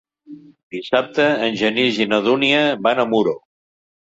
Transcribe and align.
Dissabte 0.75 1.27
en 1.49 1.59
Genís 1.59 2.01
i 2.01 2.09
na 2.15 2.19
Dúnia 2.29 2.65
van 2.89 3.05
a 3.05 3.07
Muro. 3.15 3.37